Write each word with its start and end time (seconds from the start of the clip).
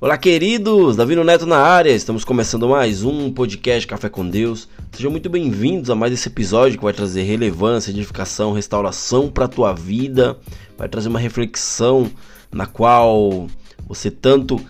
Olá, 0.00 0.16
queridos! 0.16 0.94
Davi 0.94 1.16
Neto 1.16 1.44
na 1.44 1.58
área. 1.58 1.90
Estamos 1.90 2.22
começando 2.22 2.68
mais 2.68 3.02
um 3.02 3.32
podcast 3.32 3.84
Café 3.84 4.08
com 4.08 4.30
Deus. 4.30 4.68
Sejam 4.92 5.10
muito 5.10 5.28
bem-vindos 5.28 5.90
a 5.90 5.96
mais 5.96 6.12
esse 6.12 6.28
episódio 6.28 6.78
que 6.78 6.84
vai 6.84 6.92
trazer 6.92 7.22
relevância, 7.22 7.90
edificação, 7.90 8.52
restauração 8.52 9.28
para 9.28 9.46
a 9.46 9.48
tua 9.48 9.72
vida. 9.72 10.38
Vai 10.76 10.88
trazer 10.88 11.08
uma 11.08 11.18
reflexão 11.18 12.08
na 12.52 12.64
qual 12.64 13.48
você 13.88 14.08
tanto 14.08 14.64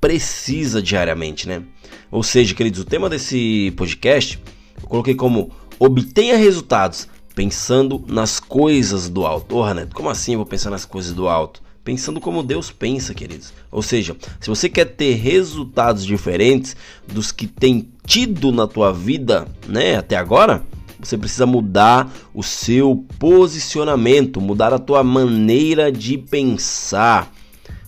precisa 0.00 0.80
diariamente, 0.80 1.46
né? 1.46 1.62
Ou 2.10 2.22
seja, 2.22 2.54
queridos, 2.54 2.80
o 2.80 2.86
tema 2.86 3.10
desse 3.10 3.74
podcast 3.76 4.42
eu 4.82 4.88
coloquei 4.88 5.14
como 5.14 5.50
obtenha 5.78 6.38
resultados 6.38 7.06
pensando 7.34 8.02
nas 8.08 8.40
coisas 8.40 9.10
do 9.10 9.26
alto. 9.26 9.56
Ô, 9.56 9.74
Neto, 9.74 9.94
como 9.94 10.08
assim 10.08 10.32
eu 10.32 10.38
vou 10.38 10.46
pensar 10.46 10.70
nas 10.70 10.86
coisas 10.86 11.12
do 11.12 11.28
alto? 11.28 11.60
Pensando 11.90 12.20
como 12.20 12.44
Deus 12.44 12.70
pensa, 12.70 13.12
queridos. 13.12 13.52
Ou 13.68 13.82
seja, 13.82 14.16
se 14.38 14.48
você 14.48 14.68
quer 14.68 14.84
ter 14.84 15.14
resultados 15.14 16.06
diferentes 16.06 16.76
dos 17.12 17.32
que 17.32 17.48
tem 17.48 17.88
tido 18.06 18.52
na 18.52 18.68
tua 18.68 18.92
vida, 18.92 19.48
né, 19.66 19.96
até 19.96 20.14
agora, 20.16 20.62
você 21.00 21.18
precisa 21.18 21.46
mudar 21.46 22.08
o 22.32 22.44
seu 22.44 23.04
posicionamento, 23.18 24.40
mudar 24.40 24.72
a 24.72 24.78
tua 24.78 25.02
maneira 25.02 25.90
de 25.90 26.16
pensar. 26.16 27.34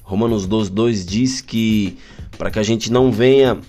Romanos 0.02 0.48
12:2 0.48 1.06
diz 1.06 1.40
que 1.40 1.96
para 2.36 2.50
que 2.50 2.58
a 2.58 2.64
gente 2.64 2.90
não 2.90 3.12
venha 3.12 3.60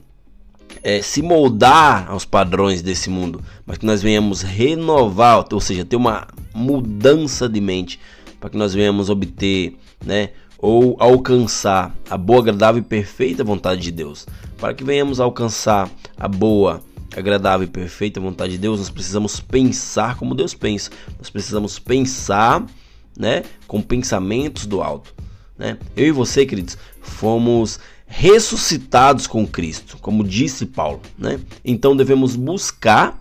é, 0.82 1.00
se 1.04 1.22
moldar 1.22 2.10
aos 2.10 2.26
padrões 2.26 2.82
desse 2.82 3.08
mundo, 3.08 3.40
mas 3.68 3.78
que 3.78 3.86
nós 3.86 4.02
venhamos 4.02 4.42
renovar, 4.42 5.46
ou 5.52 5.62
seja, 5.62 5.86
ter 5.86 5.96
uma 5.96 6.28
mudança 6.56 7.48
de 7.48 7.62
mente, 7.62 8.00
para 8.40 8.50
que 8.50 8.58
nós 8.58 8.74
venhamos 8.74 9.12
obter 9.12 9.78
né? 10.04 10.30
Ou 10.58 10.96
alcançar 11.00 11.94
a 12.10 12.18
boa, 12.18 12.40
agradável 12.40 12.82
e 12.82 12.86
perfeita 12.86 13.44
vontade 13.44 13.82
de 13.82 13.92
Deus. 13.92 14.26
Para 14.58 14.74
que 14.74 14.84
venhamos 14.84 15.20
alcançar 15.20 15.90
a 16.18 16.28
boa, 16.28 16.82
agradável 17.16 17.68
e 17.68 17.70
perfeita 17.70 18.20
vontade 18.20 18.54
de 18.54 18.58
Deus, 18.58 18.80
nós 18.80 18.90
precisamos 18.90 19.40
pensar 19.40 20.18
como 20.18 20.36
Deus 20.36 20.54
pensa. 20.54 20.90
Nós 21.18 21.30
precisamos 21.30 21.80
pensar, 21.80 22.66
né, 23.18 23.44
com 23.68 23.82
pensamentos 23.82 24.66
do 24.66 24.82
alto, 24.82 25.14
né? 25.58 25.78
Eu 25.96 26.08
e 26.08 26.12
você, 26.12 26.46
queridos, 26.46 26.78
fomos 27.02 27.80
ressuscitados 28.06 29.28
com 29.28 29.46
Cristo, 29.46 29.98
como 30.02 30.24
disse 30.24 30.66
Paulo, 30.66 31.02
né? 31.18 31.40
Então 31.64 31.96
devemos 31.96 32.36
buscar 32.36 33.20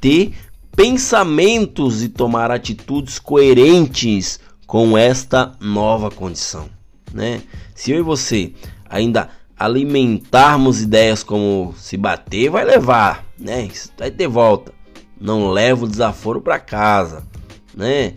ter 0.00 0.34
pensamentos 0.74 2.02
e 2.02 2.08
tomar 2.08 2.50
atitudes 2.50 3.18
coerentes 3.18 4.38
com 4.66 4.98
esta 4.98 5.52
nova 5.60 6.10
condição, 6.10 6.68
né? 7.12 7.42
Se 7.74 7.92
eu 7.92 7.98
e 7.98 8.02
você 8.02 8.52
ainda 8.88 9.30
alimentarmos 9.56 10.82
ideias 10.82 11.22
como 11.22 11.74
se 11.78 11.96
bater 11.96 12.50
vai 12.50 12.64
levar, 12.64 13.24
né? 13.38 13.64
Isso 13.64 13.90
vai 13.96 14.10
ter 14.10 14.28
volta. 14.28 14.72
Não 15.18 15.50
leva 15.50 15.84
o 15.84 15.88
desaforo 15.88 16.40
para 16.40 16.58
casa, 16.58 17.24
né? 17.74 18.14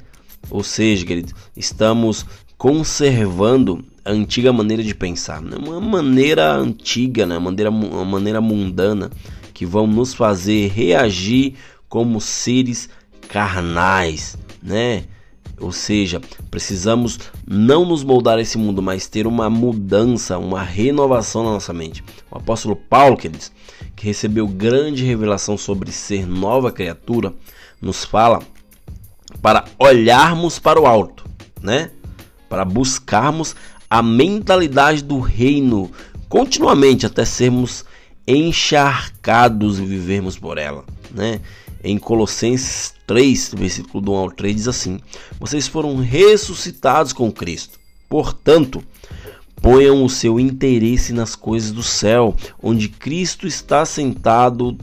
Ou 0.50 0.64
seja, 0.64 1.05
querido, 1.05 1.33
estamos 1.55 2.25
conservando 2.58 3.86
a 4.03 4.11
antiga 4.11 4.52
maneira 4.52 4.83
de 4.83 4.95
pensar, 4.95 5.42
né? 5.42 5.55
uma 5.58 5.80
maneira 5.80 6.52
antiga, 6.53 7.25
né? 7.25 7.38
uma, 7.38 7.52
maneira, 7.52 7.70
uma 7.70 8.05
maneira 8.05 8.42
mundana 8.42 9.09
que 9.53 9.66
vão 9.66 9.86
nos 9.86 10.14
fazer 10.14 10.70
reagir 10.70 11.55
como 11.88 12.20
seres 12.20 12.89
carnais, 13.27 14.38
né? 14.61 15.05
Ou 15.59 15.71
seja, 15.71 16.21
precisamos 16.49 17.19
não 17.45 17.85
nos 17.85 18.03
moldar 18.03 18.38
a 18.38 18.41
esse 18.41 18.57
mundo, 18.57 18.81
mas 18.81 19.07
ter 19.07 19.27
uma 19.27 19.49
mudança, 19.49 20.38
uma 20.38 20.63
renovação 20.63 21.43
na 21.43 21.52
nossa 21.52 21.73
mente. 21.73 22.03
O 22.31 22.37
apóstolo 22.37 22.75
Paulo, 22.75 23.17
que 23.17 23.27
diz, 23.27 23.52
que 23.95 24.05
recebeu 24.05 24.47
grande 24.47 25.03
revelação 25.03 25.58
sobre 25.58 25.92
ser 25.92 26.25
nova 26.25 26.71
criatura, 26.71 27.33
nos 27.81 28.05
fala 28.05 28.42
para 29.42 29.65
olharmos 29.77 30.59
para 30.59 30.80
o 30.80 30.86
alto, 30.86 31.25
né? 31.61 31.91
Para 32.47 32.65
buscarmos 32.65 33.55
a 33.89 34.02
mentalidade 34.02 35.03
do 35.03 35.20
reino 35.20 35.91
continuamente 36.27 37.05
até 37.05 37.26
sermos 37.26 37.83
encharcados 38.27 39.80
e 39.80 39.86
vivermos 39.86 40.37
por 40.37 40.58
ela, 40.58 40.86
né? 41.11 41.41
Em 41.83 41.97
Colossenses 41.97 42.93
3, 43.07 43.53
versículo 43.55 44.01
do 44.03 44.11
1 44.11 44.15
ao 44.15 44.31
3 44.31 44.55
diz 44.55 44.67
assim: 44.67 44.99
Vocês 45.39 45.67
foram 45.67 45.95
ressuscitados 45.97 47.13
com 47.13 47.31
Cristo. 47.31 47.79
Portanto, 48.09 48.83
ponham 49.61 50.03
o 50.03 50.09
seu 50.09 50.39
interesse 50.39 51.13
nas 51.13 51.35
coisas 51.35 51.71
do 51.71 51.83
céu, 51.83 52.35
onde 52.61 52.89
Cristo 52.89 53.47
está 53.47 53.85
sentado 53.85 54.77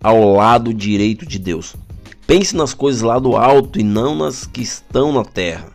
ao 0.00 0.34
lado 0.34 0.72
direito 0.72 1.26
de 1.26 1.38
Deus. 1.38 1.74
Pense 2.26 2.54
nas 2.54 2.74
coisas 2.74 3.02
lá 3.02 3.18
do 3.18 3.36
alto 3.36 3.80
e 3.80 3.82
não 3.82 4.14
nas 4.14 4.46
que 4.46 4.62
estão 4.62 5.12
na 5.12 5.24
terra, 5.24 5.72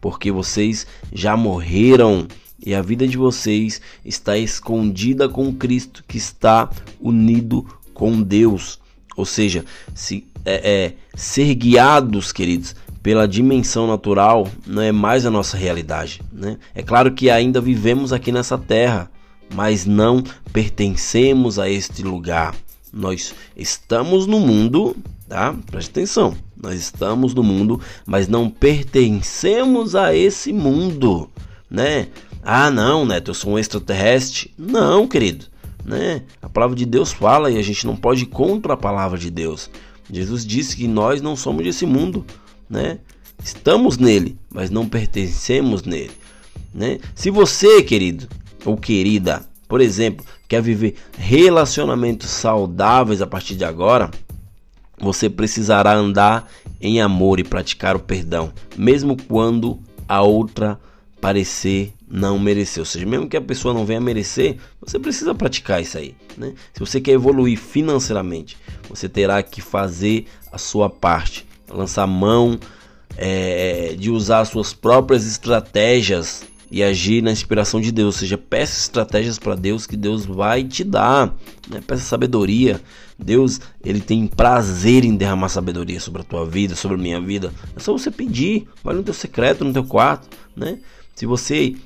porque 0.00 0.30
vocês 0.30 0.86
já 1.12 1.36
morreram 1.36 2.28
e 2.64 2.74
a 2.74 2.82
vida 2.82 3.08
de 3.08 3.16
vocês 3.16 3.80
está 4.04 4.36
escondida 4.36 5.28
com 5.28 5.52
Cristo 5.52 6.04
que 6.06 6.18
está 6.18 6.70
unido 7.00 7.66
com 7.94 8.22
Deus. 8.22 8.81
Ou 9.16 9.24
seja, 9.24 9.64
se, 9.94 10.26
é, 10.44 10.84
é, 10.84 10.92
ser 11.14 11.54
guiados, 11.54 12.32
queridos, 12.32 12.74
pela 13.02 13.26
dimensão 13.26 13.86
natural 13.86 14.48
não 14.66 14.80
é 14.80 14.92
mais 14.92 15.26
a 15.26 15.30
nossa 15.30 15.56
realidade. 15.56 16.20
Né? 16.32 16.56
É 16.74 16.82
claro 16.82 17.12
que 17.12 17.28
ainda 17.28 17.60
vivemos 17.60 18.12
aqui 18.12 18.30
nessa 18.30 18.56
terra, 18.56 19.10
mas 19.52 19.84
não 19.84 20.22
pertencemos 20.52 21.58
a 21.58 21.68
este 21.68 22.02
lugar. 22.02 22.54
Nós 22.92 23.34
estamos 23.56 24.26
no 24.26 24.38
mundo, 24.38 24.96
tá? 25.28 25.54
Preste 25.70 25.90
atenção. 25.90 26.36
Nós 26.62 26.78
estamos 26.78 27.34
no 27.34 27.42
mundo, 27.42 27.80
mas 28.06 28.28
não 28.28 28.48
pertencemos 28.48 29.96
a 29.96 30.14
esse 30.14 30.52
mundo, 30.52 31.28
né? 31.68 32.08
Ah, 32.42 32.70
não, 32.70 33.04
Neto, 33.04 33.30
eu 33.30 33.34
sou 33.34 33.54
um 33.54 33.58
extraterrestre. 33.58 34.52
Não, 34.58 35.08
querido 35.08 35.51
né? 35.84 36.22
A 36.40 36.48
palavra 36.48 36.76
de 36.76 36.86
Deus 36.86 37.12
fala 37.12 37.50
e 37.50 37.58
a 37.58 37.62
gente 37.62 37.86
não 37.86 37.96
pode 37.96 38.22
ir 38.24 38.26
contra 38.26 38.74
a 38.74 38.76
palavra 38.76 39.18
de 39.18 39.30
Deus. 39.30 39.70
Jesus 40.10 40.44
disse 40.44 40.76
que 40.76 40.86
nós 40.86 41.20
não 41.20 41.36
somos 41.36 41.64
desse 41.64 41.86
mundo, 41.86 42.24
né? 42.68 42.98
Estamos 43.42 43.98
nele, 43.98 44.38
mas 44.52 44.70
não 44.70 44.88
pertencemos 44.88 45.82
nele, 45.82 46.12
né? 46.72 46.98
Se 47.14 47.30
você, 47.30 47.82
querido 47.82 48.28
ou 48.64 48.76
querida, 48.76 49.44
por 49.68 49.80
exemplo, 49.80 50.24
quer 50.46 50.62
viver 50.62 50.96
relacionamentos 51.16 52.30
saudáveis 52.30 53.22
a 53.22 53.26
partir 53.26 53.56
de 53.56 53.64
agora, 53.64 54.10
você 55.00 55.28
precisará 55.28 55.94
andar 55.94 56.48
em 56.80 57.00
amor 57.00 57.40
e 57.40 57.44
praticar 57.44 57.96
o 57.96 58.00
perdão, 58.00 58.52
mesmo 58.76 59.16
quando 59.16 59.80
a 60.06 60.22
outra 60.22 60.78
parecer 61.22 61.94
não 62.10 62.36
merecer. 62.36 62.80
Ou 62.80 62.84
seja, 62.84 63.06
mesmo 63.06 63.28
que 63.28 63.36
a 63.36 63.40
pessoa 63.40 63.72
não 63.72 63.86
venha 63.86 64.00
merecer, 64.00 64.56
você 64.80 64.98
precisa 64.98 65.32
praticar 65.32 65.80
isso 65.80 65.96
aí. 65.96 66.16
Né? 66.36 66.52
Se 66.74 66.80
você 66.80 67.00
quer 67.00 67.12
evoluir 67.12 67.56
financeiramente, 67.56 68.58
você 68.90 69.08
terá 69.08 69.40
que 69.40 69.62
fazer 69.62 70.26
a 70.50 70.58
sua 70.58 70.90
parte, 70.90 71.46
lançar 71.70 72.08
mão 72.08 72.58
é, 73.16 73.94
de 73.96 74.10
usar 74.10 74.44
suas 74.46 74.74
próprias 74.74 75.24
estratégias 75.24 76.42
e 76.68 76.82
agir 76.82 77.22
na 77.22 77.30
inspiração 77.30 77.80
de 77.80 77.92
Deus. 77.92 78.16
Ou 78.16 78.20
seja, 78.20 78.36
peça 78.36 78.80
estratégias 78.80 79.38
para 79.38 79.54
Deus 79.54 79.86
que 79.86 79.96
Deus 79.96 80.26
vai 80.26 80.64
te 80.64 80.82
dar. 80.82 81.32
Né? 81.70 81.80
Peça 81.86 82.02
sabedoria. 82.02 82.80
Deus 83.16 83.60
ele 83.84 84.00
tem 84.00 84.26
prazer 84.26 85.04
em 85.04 85.14
derramar 85.14 85.50
sabedoria 85.50 86.00
sobre 86.00 86.22
a 86.22 86.24
tua 86.24 86.44
vida, 86.44 86.74
sobre 86.74 86.96
a 86.96 87.00
minha 87.00 87.20
vida. 87.20 87.52
É 87.76 87.78
só 87.78 87.92
você 87.92 88.10
pedir. 88.10 88.66
Vai 88.82 88.96
no 88.96 89.04
teu 89.04 89.14
secreto, 89.14 89.64
no 89.64 89.72
teu 89.72 89.84
quarto, 89.84 90.28
né? 90.56 90.80
Se 91.22 91.26
você 91.26 91.76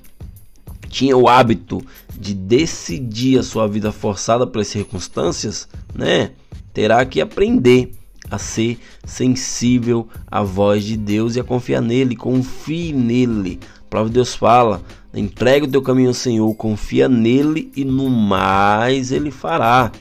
tinha 0.88 1.14
o 1.14 1.28
hábito 1.28 1.84
de 2.18 2.32
decidir 2.32 3.38
a 3.38 3.42
sua 3.42 3.68
vida 3.68 3.92
forçada 3.92 4.46
pelas 4.46 4.66
circunstâncias, 4.66 5.68
né? 5.94 6.30
Terá 6.72 7.04
que 7.04 7.20
aprender 7.20 7.92
a 8.30 8.38
ser 8.38 8.78
sensível 9.04 10.08
à 10.26 10.42
voz 10.42 10.84
de 10.84 10.96
Deus 10.96 11.36
e 11.36 11.40
a 11.40 11.44
confiar 11.44 11.82
nele, 11.82 12.16
confie 12.16 12.94
nele. 12.94 13.60
A 13.80 13.90
palavra 13.90 14.08
de 14.08 14.14
Deus 14.14 14.34
fala: 14.34 14.80
entrega 15.12 15.66
o 15.66 15.70
teu 15.70 15.82
caminho 15.82 16.08
ao 16.08 16.14
Senhor, 16.14 16.54
confia 16.54 17.06
nele 17.06 17.70
e 17.76 17.84
no 17.84 18.08
mais 18.08 19.12
ele 19.12 19.30
fará. 19.30 19.92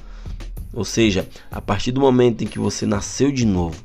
Ou 0.71 0.85
seja, 0.85 1.27
a 1.51 1.59
partir 1.59 1.91
do 1.91 1.99
momento 1.99 2.41
em 2.41 2.47
que 2.47 2.57
você 2.57 2.85
nasceu 2.85 3.33
de 3.33 3.45
novo, 3.45 3.83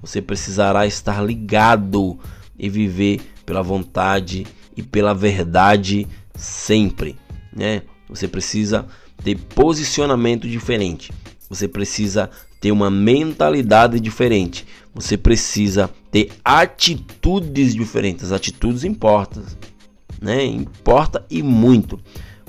você 0.00 0.22
precisará 0.22 0.86
estar 0.86 1.20
ligado 1.24 2.16
e 2.56 2.68
viver 2.68 3.20
pela 3.44 3.62
vontade 3.62 4.46
e 4.76 4.82
pela 4.82 5.14
verdade 5.14 6.06
sempre, 6.34 7.16
né? 7.54 7.82
Você 8.08 8.28
precisa 8.28 8.86
ter 9.22 9.36
posicionamento 9.36 10.48
diferente. 10.48 11.12
Você 11.48 11.66
precisa 11.68 12.30
ter 12.60 12.72
uma 12.72 12.90
mentalidade 12.90 13.98
diferente. 14.00 14.66
Você 14.94 15.16
precisa 15.16 15.90
ter 16.10 16.30
atitudes 16.44 17.74
diferentes. 17.74 18.32
Atitudes 18.32 18.84
importam, 18.84 19.42
né? 20.20 20.44
Importa 20.44 21.24
e 21.30 21.42
muito. 21.42 22.00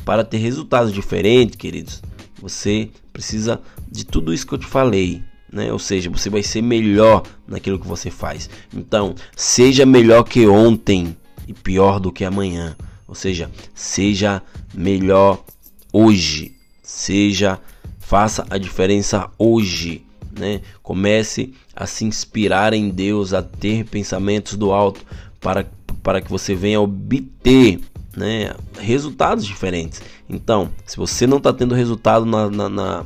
para 0.06 0.24
ter 0.24 0.38
resultados 0.38 0.92
diferentes, 0.92 1.56
queridos, 1.56 2.02
você 2.42 2.90
precisa 3.14 3.62
de 3.90 4.06
tudo 4.06 4.34
isso 4.34 4.46
que 4.46 4.54
eu 4.54 4.58
te 4.58 4.66
falei. 4.66 5.24
Né? 5.52 5.72
Ou 5.72 5.80
seja, 5.80 6.10
você 6.10 6.30
vai 6.30 6.44
ser 6.44 6.62
melhor 6.62 7.24
naquilo 7.48 7.80
que 7.80 7.88
você 7.88 8.10
faz. 8.10 8.50
Então, 8.76 9.16
seja 9.36 9.86
melhor 9.86 10.24
que 10.24 10.48
ontem 10.48 11.16
e 11.48 11.54
pior 11.54 12.00
do 12.00 12.12
que 12.12 12.26
amanhã. 12.26 12.76
Ou 13.08 13.16
seja, 13.16 13.50
seja 13.74 14.42
melhor 14.74 15.44
hoje. 15.92 16.56
Seja, 16.82 17.60
faça 18.00 18.46
a 18.50 18.58
diferença 18.58 19.30
hoje. 19.38 20.06
Né? 20.38 20.62
Comece 20.82 21.54
a 21.76 21.86
se 21.86 22.06
inspirar 22.06 22.74
em 22.74 22.90
Deus, 22.90 23.34
a 23.34 23.42
ter 23.42 23.86
pensamentos 23.86 24.56
do 24.56 24.72
alto 24.72 25.02
para, 25.40 25.66
para 26.02 26.22
que 26.22 26.30
você 26.30 26.56
venha 26.56 26.82
obter 26.82 27.80
né, 28.16 28.54
resultados 28.80 29.46
diferentes. 29.46 30.02
Então, 30.30 30.70
se 30.86 30.98
você 30.98 31.28
não 31.28 31.38
está 31.38 31.52
tendo 31.52 31.76
resultado 31.76 32.26
na, 32.26 32.50
na, 32.50 32.70
na, 32.70 33.06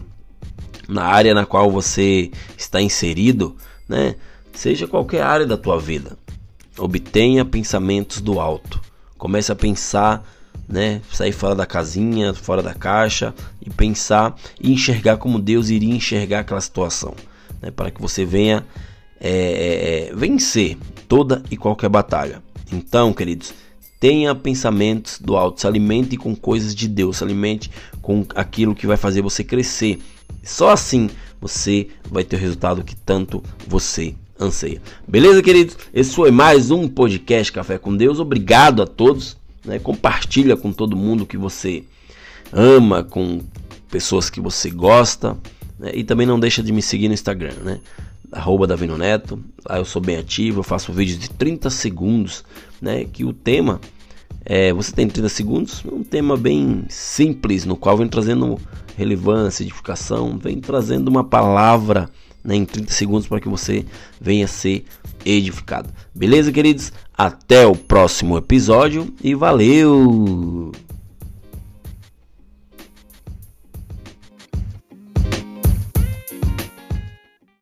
na, 0.88 1.04
área 1.04 1.34
na 1.34 1.46
qual 1.46 1.72
você 1.72 2.32
está 2.58 2.82
inserido, 2.82 3.56
né, 3.88 4.16
seja 4.54 4.88
qualquer 4.88 5.22
área 5.22 5.46
da 5.46 5.58
tua 5.58 5.80
vida, 5.80 6.18
obtenha 6.78 7.44
pensamentos 7.46 8.22
do 8.22 8.40
alto. 8.40 8.82
Comece 9.18 9.52
a 9.52 9.56
pensar, 9.56 10.24
né, 10.68 11.02
sair 11.12 11.32
fora 11.32 11.56
da 11.56 11.66
casinha, 11.66 12.34
fora 12.34 12.62
da 12.62 12.74
caixa 12.74 13.34
e 13.66 13.70
pensar 13.70 14.36
e 14.60 14.72
enxergar 14.72 15.18
como 15.18 15.40
Deus 15.40 15.70
iria 15.70 15.94
enxergar 15.94 16.42
aquela 16.42 16.62
situação, 16.62 17.16
né, 17.62 17.72
para 17.72 17.90
que 17.90 18.02
você 18.02 18.26
venha 18.26 18.66
é, 19.20 19.30
é, 19.30 20.10
é 20.10 20.16
vencer 20.16 20.78
toda 21.08 21.42
e 21.50 21.58
qualquer 21.58 21.90
batalha. 21.90 22.44
Então, 22.72 23.14
queridos, 23.14 23.54
Tenha 24.00 24.36
pensamentos 24.36 25.20
do 25.20 25.36
alto, 25.36 25.62
se 25.62 25.66
alimente 25.66 26.18
com 26.18 26.36
coisas 26.36 26.76
de 26.76 26.88
Deus, 26.88 27.18
se 27.18 27.24
alimente 27.24 27.72
com 28.00 28.24
aquilo 28.36 28.76
que 28.76 28.86
vai 28.86 28.96
fazer 28.96 29.24
você 29.24 29.44
crescer. 29.44 30.00
Só 30.44 30.70
assim 30.70 31.10
você 31.42 31.88
vai 32.10 32.24
ter 32.24 32.36
o 32.36 32.40
resultado 32.40 32.84
que 32.84 32.96
tanto 32.96 33.44
você 33.68 34.14
anseia. 34.40 34.82
Beleza, 35.08 35.42
queridos? 35.42 35.78
Esse 35.94 36.14
foi 36.16 36.32
mais 36.32 36.72
um 36.72 36.88
podcast 36.88 37.52
Café 37.52 37.78
com 37.78 37.96
Deus. 37.96 38.20
Obrigado 38.20 38.82
a 38.82 38.88
todos. 38.88 39.38
Né? 39.66 39.80
Compartilha 39.80 40.56
com 40.56 40.72
todo 40.72 40.96
mundo 40.96 41.26
que 41.26 41.38
você 41.38 41.84
ama, 42.52 43.04
com 43.04 43.42
pessoas 43.90 44.30
que 44.30 44.40
você 44.40 44.70
gosta. 44.70 45.38
Né? 45.80 45.92
E 45.94 46.04
também 46.04 46.28
não 46.28 46.40
deixa 46.40 46.62
de 46.64 46.72
me 46.72 46.82
seguir 46.82 47.08
no 47.08 47.14
Instagram, 47.14 47.54
né? 47.64 47.80
arroba 48.32 48.68
Davino 48.68 48.98
Neto. 48.98 49.42
Lá 49.68 49.78
eu 49.78 49.86
sou 49.86 50.02
bem 50.02 50.18
ativo, 50.18 50.60
eu 50.60 50.64
faço 50.64 50.92
vídeos 50.92 51.20
de 51.20 51.30
30 51.30 51.70
segundos, 51.70 52.44
né? 52.82 53.06
Que 53.06 53.24
o 53.24 53.34
tema 53.34 53.80
é, 54.46 54.72
você 54.74 54.92
tem 54.92 55.08
30 55.08 55.30
segundos, 55.30 55.84
um 55.86 56.04
tema 56.04 56.38
bem 56.38 56.86
simples, 56.90 57.66
no 57.66 57.76
qual 57.76 57.98
vem 57.98 58.08
trazendo 58.08 58.60
relevância, 58.96 59.64
edificação, 59.64 60.38
vem 60.38 60.60
trazendo 60.60 61.08
uma 61.08 61.24
palavra 61.24 62.10
né, 62.48 62.56
em 62.56 62.66
30 62.66 62.94
segundos 62.94 63.28
para 63.28 63.42
que 63.42 63.50
você 63.50 63.86
venha 64.20 64.48
ser 64.48 64.86
edificado. 65.26 65.90
Beleza, 66.16 66.52
queridos? 66.52 66.94
Até 67.16 67.68
o 67.68 67.76
próximo 67.76 68.38
episódio 68.38 69.14
e 69.22 69.36
valeu! 69.36 70.72